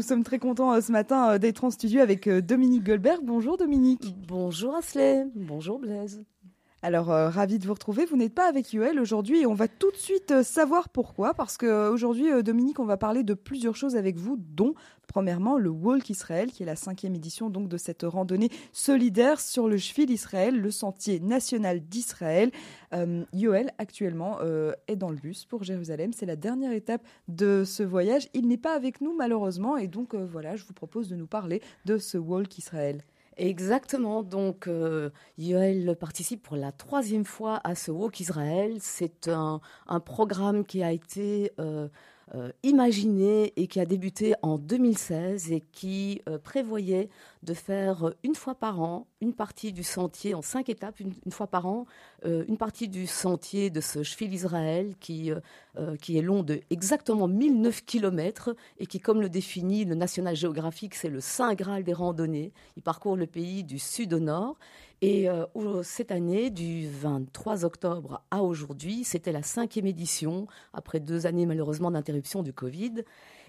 [0.00, 3.20] nous sommes très contents ce matin d'être en studio avec Dominique Goldberg.
[3.22, 4.16] Bonjour Dominique.
[4.26, 5.26] Bonjour Asley.
[5.34, 6.24] Bonjour Blaise.
[6.82, 8.06] Alors, euh, ravi de vous retrouver.
[8.06, 11.34] Vous n'êtes pas avec Yoel aujourd'hui et on va tout de suite euh, savoir pourquoi.
[11.34, 14.72] Parce qu'aujourd'hui, euh, Dominique, on va parler de plusieurs choses avec vous, dont,
[15.06, 19.68] premièrement, le Walk Israël, qui est la cinquième édition donc de cette randonnée solidaire sur
[19.68, 22.50] le Shvil Israël, le sentier national d'Israël.
[23.32, 24.38] Yoel, actuellement,
[24.88, 26.12] est dans le bus pour Jérusalem.
[26.12, 28.28] C'est la dernière étape de ce voyage.
[28.34, 29.76] Il n'est pas avec nous, malheureusement.
[29.76, 33.04] Et donc, voilà, je vous propose de nous parler de ce Walk Israël.
[33.36, 34.22] Exactement.
[34.22, 38.76] Donc, euh, Yoel participe pour la troisième fois à ce Walk Israël.
[38.80, 39.60] C'est un,
[40.04, 41.88] programme qui a été euh,
[42.36, 47.08] euh, imaginé et qui a débuté en 2016 et qui euh, prévoyait
[47.42, 51.12] de faire euh, une fois par an une partie du sentier en cinq étapes, une,
[51.32, 51.86] fois par an,
[52.24, 55.30] une partie du sentier de ce Shfil Israël qui,
[56.00, 60.94] qui est long de exactement 1009 km et qui, comme le définit le National Geographic,
[60.94, 62.54] c'est le Saint Graal des randonnées.
[62.78, 64.56] Il parcourt le pays du sud au nord
[65.02, 71.26] et euh, cette année, du 23 octobre à aujourd'hui, c'était la cinquième édition, après deux
[71.26, 73.04] années malheureusement d'interruption du Covid.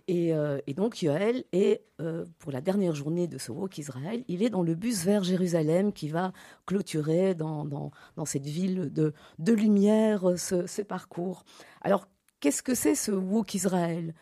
[0.08, 4.44] Et, euh, donc Yoel est, euh, pour la dernière journée de ce Walk Israël, il
[4.44, 6.32] est dans le bus vers Jérusalem qui va
[6.66, 7.92] clôturer dans,
[8.26, 11.44] cette ville de, de lumière ce, ce parcours.
[11.82, 12.08] Alors,
[12.40, 14.16] qu'est-ce que c'est ce Walk Israël?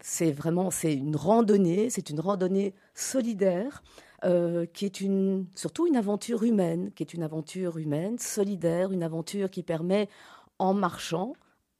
[0.00, 3.82] C'est vraiment c'est une randonnée, c'est une randonnée solidaire
[4.24, 9.02] euh, qui est une, surtout une aventure humaine, qui est une aventure humaine, solidaire, une
[9.02, 10.08] aventure qui permet,
[10.58, 11.34] en marchant,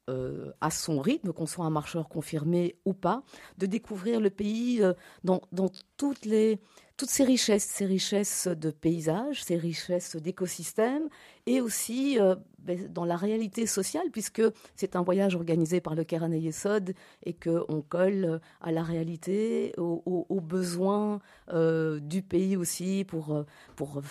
[0.09, 3.23] euh, à son rythme, qu'on soit un marcheur confirmé ou pas,
[3.59, 4.93] de découvrir le pays euh,
[5.25, 6.61] dans, dans, toutes les,
[6.97, 11.09] toutes ces richesses, ces richesses de paysages, ces richesses d'écosystèmes,
[11.45, 14.43] et aussi euh, ben, dans la réalité sociale, puisque
[14.77, 19.75] c'est un voyage organisé par le Keren Yesod et qu'on colle euh, à la réalité,
[19.77, 21.21] aux, besoins
[21.53, 24.03] euh, du pays aussi pour, pour,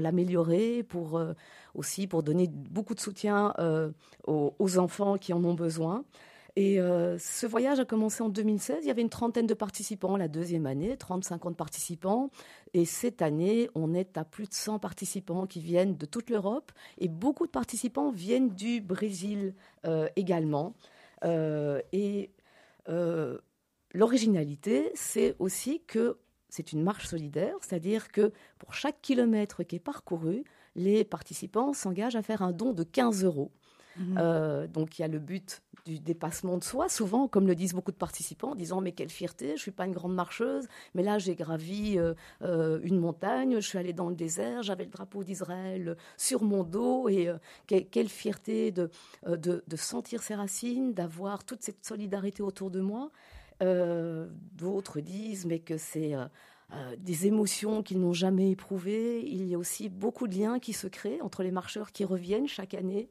[0.00, 1.22] l'améliorer, pour,
[1.74, 3.52] aussi pour donner beaucoup de soutien
[4.26, 6.04] aux enfants qui en ont besoin.
[6.54, 8.78] Et euh, ce voyage a commencé en 2016.
[8.82, 12.30] Il y avait une trentaine de participants la deuxième année, 30-50 participants.
[12.74, 16.70] Et cette année, on est à plus de 100 participants qui viennent de toute l'Europe.
[16.98, 19.54] Et beaucoup de participants viennent du Brésil
[19.86, 20.74] euh, également.
[21.24, 22.30] Euh, et
[23.94, 26.18] l'originalité, c'est aussi que
[26.48, 32.16] c'est une marche solidaire, c'est-à-dire que pour chaque kilomètre qui est parcouru, les participants s'engagent
[32.16, 33.52] à faire un don de 15 euros.
[33.96, 34.16] Mhm.
[34.18, 37.74] Euh, donc il y a le but du dépassement de soi, souvent, comme le disent
[37.74, 41.02] beaucoup de participants, en disant mais quelle fierté, je suis pas une grande marcheuse, mais
[41.02, 44.90] là j'ai gravi euh, euh, une montagne, je suis allée dans le désert, j'avais le
[44.90, 47.30] drapeau d'Israël sur mon dos et
[47.66, 48.90] quelle, fierté de,
[49.76, 53.10] sentir ses racines, d'avoir toute cette solidarité autour de moi.
[53.60, 56.14] D'autres disent mais que c'est
[56.98, 59.20] des émotions qu'ils n'ont jamais éprouvées.
[59.24, 62.48] Il y a aussi beaucoup de liens qui se créent entre les marcheurs qui reviennent
[62.48, 63.08] chaque année.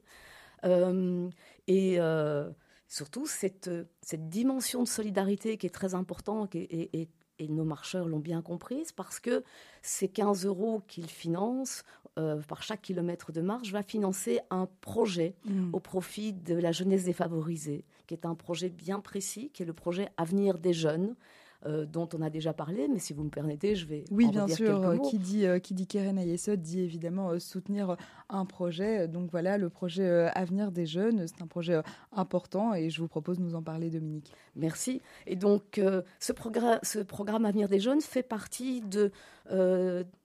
[0.64, 1.28] Euh,
[1.66, 2.50] et euh,
[2.88, 7.08] surtout, cette, cette dimension de solidarité qui est très importante et,
[7.48, 9.42] nos marcheurs l'ont bien comprise parce que
[9.82, 11.82] ces 15 euros qu'ils financent
[12.16, 15.74] euh, par chaque kilomètre de marche va financer un projet mmh.
[15.74, 19.72] au profit de la jeunesse défavorisée, qui est un projet bien précis, qui est le
[19.72, 21.16] projet Avenir des jeunes,
[21.64, 24.30] euh, dont on a déjà parlé, mais si vous me permettez, je vais oui, en
[24.30, 24.80] bien sûr.
[24.80, 25.00] Mots.
[25.02, 27.96] Qui dit euh, qui dit Keren Ayesod dit évidemment euh, soutenir
[28.28, 29.06] un projet.
[29.06, 31.80] Donc voilà, le projet Avenir des jeunes, c'est un projet
[32.10, 34.32] important et je vous propose de nous en parler, Dominique.
[34.56, 35.00] Merci.
[35.26, 35.80] Et donc
[36.18, 39.12] ce, programme, ce programme Avenir des jeunes fait partie de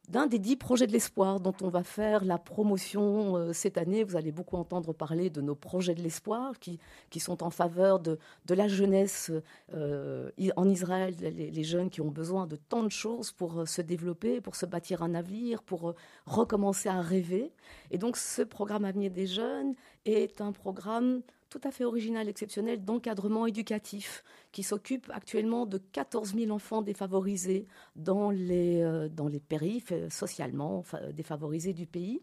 [0.07, 4.03] d'un des dix projets de l'espoir dont on va faire la promotion euh, cette année.
[4.03, 6.79] Vous allez beaucoup entendre parler de nos projets de l'espoir qui,
[7.09, 9.31] qui sont en faveur de, de la jeunesse
[9.73, 13.81] euh, en Israël, les, jeunes qui ont besoin de tant de choses pour euh, se
[13.81, 15.94] développer, pour se bâtir un avenir, pour
[16.25, 17.51] recommencer à rêver.
[17.91, 19.74] Et donc ce programme Avenir des jeunes
[20.06, 26.35] est un programme tout à fait original, exceptionnel d'encadrement éducatif qui s'occupe actuellement de 14
[26.35, 30.83] 000 enfants défavorisés dans les, euh, dans périphes, euh, socialement
[31.13, 32.21] défavorisés du pays.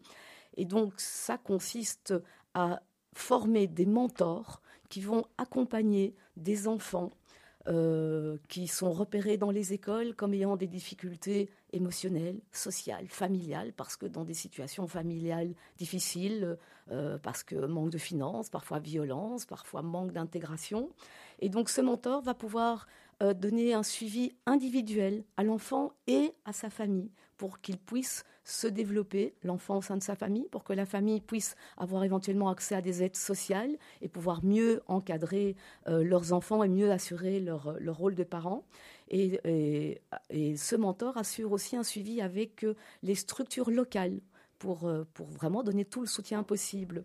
[0.57, 2.13] Et donc ça consiste
[2.53, 2.81] à
[3.13, 7.11] former des mentors qui vont accompagner des enfants
[7.67, 13.97] euh, qui sont repérés dans les écoles comme ayant des difficultés émotionnelles, sociales, familiales, parce
[13.97, 16.57] que dans des situations familiales difficiles,
[16.91, 20.89] euh, parce que manque de finances, parfois violence, parfois manque d'intégration.
[21.39, 22.85] Et donc ce mentor va pouvoir
[23.23, 28.67] euh, donner un suivi individuel à l'enfant et à sa famille pour qu'il puisse se
[28.67, 32.75] développer, l'enfant au sein de sa famille, pour que la famille puisse avoir éventuellement accès
[32.75, 35.55] à des aides sociales et pouvoir mieux encadrer
[35.87, 38.63] euh, leurs enfants et mieux assurer leur, leur rôle de parents.
[39.09, 39.41] Et,
[40.29, 42.65] et, ce mentor assure aussi un suivi avec
[43.03, 44.19] les structures locales
[44.57, 47.03] pour, pour vraiment donner tout le soutien possible.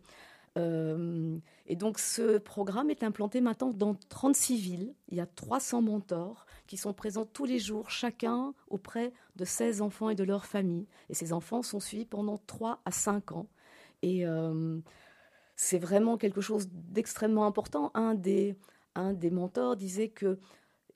[0.56, 4.94] Et donc ce programme est implanté maintenant dans 36 villes.
[5.08, 9.81] Il y a 300 mentors qui sont présents tous les jours, chacun auprès de 16
[9.81, 10.87] enfants et de leurs familles.
[11.08, 13.47] Et ces enfants sont suivis pendant 3 à 5 ans.
[14.02, 14.81] Et euh,
[15.56, 17.91] c'est vraiment quelque chose d'extrêmement important.
[17.94, 18.56] Un des,
[18.94, 20.38] un des mentors disait que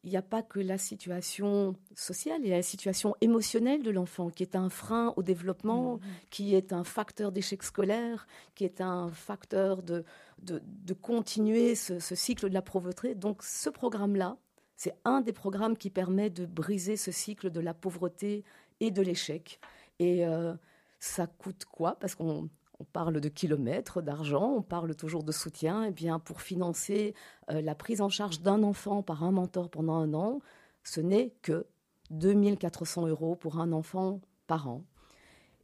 [0.04, 3.90] il n'y a pas que la situation sociale, il y a la situation émotionnelle de
[3.90, 6.00] l'enfant qui est un frein au développement, mmh.
[6.30, 10.04] qui est un facteur d'échec scolaire, qui est un facteur de,
[10.42, 13.14] de, de continuer ce, ce, cycle de la pauvreté.
[13.14, 14.36] Donc ce programme-là,
[14.76, 18.44] c'est un des programmes qui permet de briser ce cycle de la pauvreté
[18.80, 19.58] et de l'échec.
[19.98, 20.54] Et euh,
[21.00, 21.96] ça coûte quoi?
[21.98, 22.50] Parce qu'on
[22.82, 25.84] parle de kilomètres, d'argent, on parle toujours de soutien.
[25.84, 27.14] Et eh bien, pour financer
[27.50, 30.40] euh, la prise en charge d'un enfant par un mentor pendant un an,
[30.82, 31.66] ce n'est que
[32.10, 34.82] 2400 euros pour un enfant par an.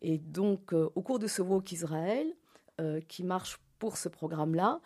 [0.02, 2.32] Et donc, euh, au cours de ce Walk Israël,
[3.08, 4.80] qui marche pour ce programme-là,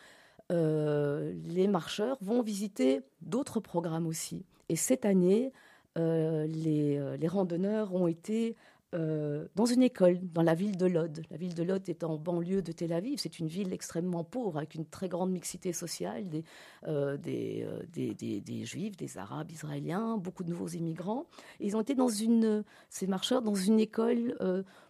[0.53, 4.45] euh, les marcheurs vont visiter d'autres programmes aussi.
[4.69, 5.53] Et cette année,
[5.97, 8.57] euh, euh, les, randonneurs ont été
[8.95, 11.23] euh, dans une école dans la ville de Lod.
[11.31, 13.19] La ville de Lod est en banlieue de Tel Aviv.
[13.19, 16.45] C'est une ville extrêmement pauvre avec une très grande mixité sociale, des,
[16.87, 21.27] euh, euh, des, des, juifs, des arabes, israéliens, beaucoup de nouveaux immigrants.
[21.59, 24.37] ils ont été dans une, ces marcheurs dans une école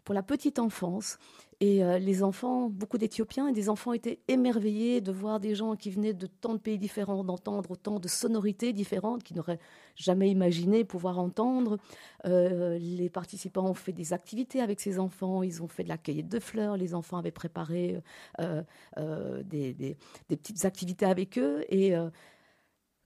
[0.05, 1.19] pour la petite enfance.
[1.61, 5.91] Et les enfants, beaucoup d'Éthiopiens et des enfants étaient émerveillés de voir des gens qui
[5.91, 9.61] venaient de tant de pays différents, d'entendre autant de sonorités différentes qu'ils n'auraient
[9.97, 11.79] jamais imaginé pouvoir entendre.
[12.25, 15.43] les participants ont fait des activités avec ces enfants.
[15.43, 16.77] Ils ont fait de la cueillette de fleurs.
[16.77, 18.01] Les enfants avaient préparé
[18.41, 18.63] euh,
[18.99, 19.97] euh, des, des,
[20.29, 21.65] petites activités avec eux.
[21.69, 22.11] Et euh,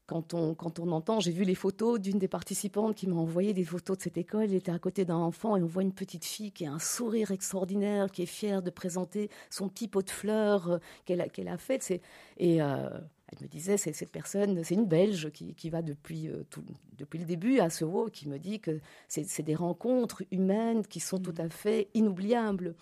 [0.09, 3.53] quand on, quand on entend, j'ai vu les photos d'une des participantes qui m'a envoyé
[3.53, 4.45] des photos de cette école.
[4.45, 6.79] Elle était à côté d'un enfant et on voit une petite fille qui a un
[6.79, 11.49] sourire extraordinaire, qui est fière de présenter son petit pot de fleurs qu'elle a, qu'elle
[11.49, 12.01] a fait.
[12.39, 16.43] Et elle me disait, c'est cette personne, c'est une Belge qui, qui va depuis, euh,
[16.49, 16.65] tout,
[16.97, 21.19] depuis le début à Soro, qui me dit que c'est des rencontres humaines qui sont
[21.19, 22.75] tout à fait inoubliables.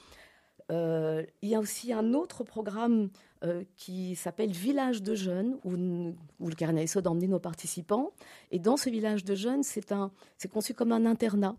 [0.71, 3.11] Euh, il y a aussi un autre programme
[3.45, 8.13] euh, qui s'appelle Village de jeunes, où, le Carnet a emmené nos participants.
[8.51, 11.55] Et dans ce village de jeunes, c'est conçu comme un internat.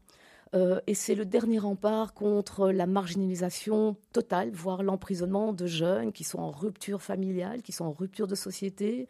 [0.55, 6.23] Euh, et c'est le dernier rempart contre la marginalisation totale, voire l'emprisonnement de jeunes qui
[6.23, 9.07] sont en rupture familiale, qui sont en rupture de société.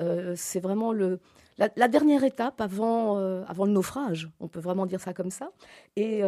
[0.00, 1.20] Euh, c'est vraiment le,
[1.56, 5.52] la, dernière étape avant, avant le naufrage, on peut vraiment dire ça comme ça.
[5.96, 6.22] Et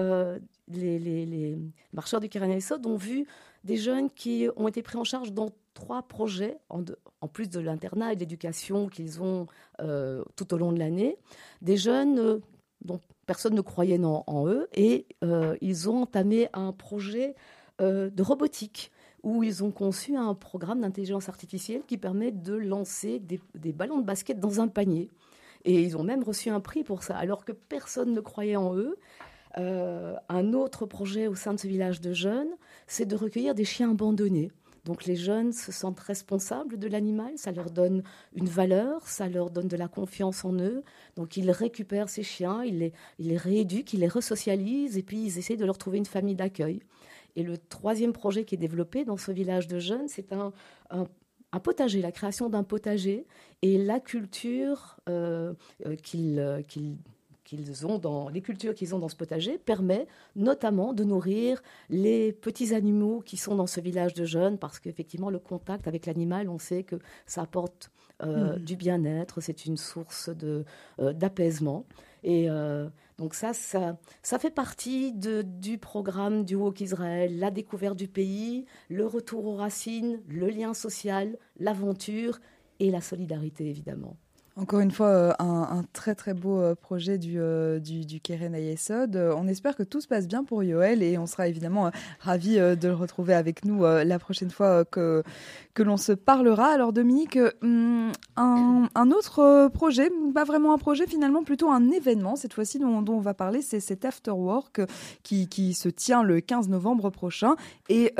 [0.81, 1.59] les,
[1.93, 2.29] marcheurs du
[2.61, 3.27] Sod ont vu
[3.65, 6.83] des jeunes qui ont été pris en charge dans trois projets, en,
[7.21, 9.47] en plus de l'internat et de l'éducation qu'ils ont
[9.79, 11.17] tout au long de l'année.
[11.63, 12.41] Des jeunes
[12.85, 17.35] dont personne ne croyait en, eux, et euh, ils ont entamé un projet
[17.81, 18.91] euh, de robotique
[19.23, 24.05] où ils ont conçu un programme d'intelligence artificielle qui permet de lancer des, ballons de
[24.05, 25.09] basket dans un panier.
[25.65, 28.75] Et ils ont même reçu un prix pour ça, alors que personne ne croyait en
[28.75, 28.97] eux.
[29.59, 32.51] Euh, un autre projet au sein de ce village de jeunes,
[32.87, 34.51] c'est de recueillir des chiens abandonnés.
[34.85, 38.03] Donc les jeunes se sentent responsables de l'animal, ça leur donne
[38.35, 40.83] une valeur, ça leur donne de la confiance en eux.
[41.15, 45.57] Donc ils récupèrent ces chiens, ils les, rééduquent, ils les resocialisent et puis ils essaient
[45.57, 46.81] de leur trouver une famille d'accueil.
[47.37, 50.53] Et le troisième projet qui est développé dans ce village de jeunes, c'est un,
[50.91, 53.27] un, potager, la création d'un potager
[53.63, 55.55] et la culture euh,
[55.87, 56.99] euh, qu'ils
[57.57, 60.07] qu'ils ont dans les cultures qu'ils ont dans ce potager permet
[60.37, 65.31] notamment de nourrir les petits animaux qui sont dans ce village de jeunes parce qu'effectivement
[65.31, 67.91] le contact avec l'animal on sait que ça apporte
[68.23, 68.59] euh, mmh.
[68.61, 70.65] du bien-être c'est une source de
[71.01, 71.85] euh, d'apaisement
[72.25, 77.51] et euh, donc ça, ça, ça fait partie de, du programme du Walk Israël, la
[77.51, 82.39] découverte du pays, le retour aux racines, le lien social, l'aventure
[82.81, 84.17] et la solidarité évidemment.
[84.55, 88.55] Encore une fois, euh, un, très très beau euh, projet du, euh, du, du Keren
[88.55, 89.17] Ayesod.
[89.17, 91.91] On espère que tout se passe bien pour Yoel et on sera évidemment
[92.21, 95.23] ravis de le retrouver avec nous la prochaine fois que,
[95.73, 96.67] que l'on se parlera.
[96.67, 102.53] Alors Dominique, hum, un, autre projet, pas vraiment un projet, finalement plutôt un événement, cette
[102.53, 104.83] fois-ci dont, dont, on va parler, c'est cet After Work
[105.23, 107.57] qui, qui se tient le 15 novembre prochain.
[107.89, 108.15] Et,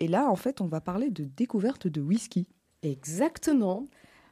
[0.00, 2.48] et là, en fait, on va parler de découverte de whisky.
[2.82, 3.86] Exactement.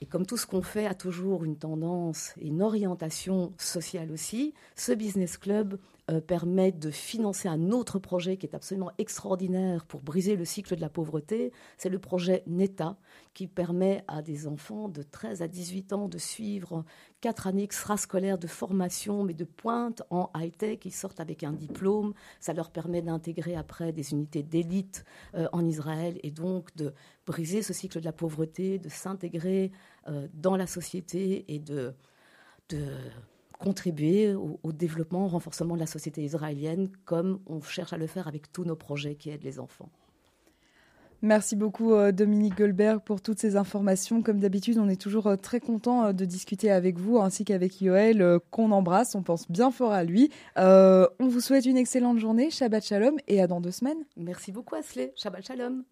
[0.00, 4.52] Et comme tout ce qu'on fait a toujours une tendance et une orientation sociale aussi,
[4.74, 10.02] ce business club euh, permet de financer un autre projet qui est absolument extraordinaire pour
[10.02, 11.52] briser le cycle de la pauvreté.
[11.78, 12.96] C'est le projet NETA
[13.34, 16.84] qui permet à des enfants de 13 à 18 ans de suivre
[17.20, 20.78] quatre années extrascolaires de formation, mais de pointe en high-tech.
[20.84, 22.14] Ils sortent avec un diplôme.
[22.38, 26.94] Ça leur permet d'intégrer après des unités d'élite euh, en Israël et donc de
[27.26, 29.72] briser ce cycle de la pauvreté, de s'intégrer
[30.06, 31.94] euh, dans la société et de,
[32.68, 32.86] de
[33.58, 38.28] contribuer au, développement, au renforcement de la société israélienne, comme on cherche à le faire
[38.28, 39.90] avec tous nos projets qui aident les enfants.
[41.22, 44.22] Merci beaucoup euh, Dominique Goldberg pour toutes ces informations.
[44.22, 47.80] Comme d'habitude, on est toujours euh, très content euh, de discuter avec vous ainsi qu'avec
[47.80, 49.14] Yoël qu'on embrasse.
[49.14, 50.30] On pense bien fort à lui.
[50.56, 52.50] on vous souhaite une excellente journée.
[52.50, 54.04] Shabbat Shalom et à dans deux semaines.
[54.16, 55.12] Merci beaucoup Asley.
[55.16, 55.84] Shabbat Shalom.